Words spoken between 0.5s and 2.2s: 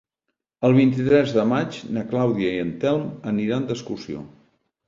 El vint-i-tres de maig na